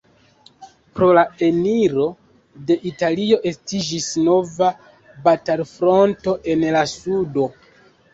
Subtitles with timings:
[0.99, 2.05] Pro la eniro
[2.69, 4.71] de Italio estiĝis nova
[5.29, 7.47] batalfronto en la sudo.